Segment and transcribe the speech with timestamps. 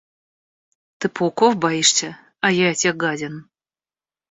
[0.97, 3.47] Ты пауков боишься, а я этих гадин.